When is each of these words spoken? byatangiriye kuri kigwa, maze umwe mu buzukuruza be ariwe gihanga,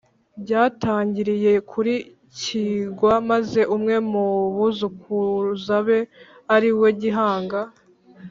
byatangiriye 0.43 1.51
kuri 1.71 1.93
kigwa, 2.39 3.13
maze 3.29 3.61
umwe 3.75 3.95
mu 4.11 4.25
buzukuruza 4.55 5.75
be 5.87 5.99
ariwe 6.55 6.89
gihanga, 7.01 7.59